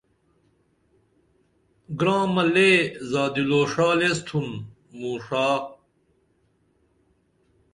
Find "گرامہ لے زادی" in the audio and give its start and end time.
1.99-3.43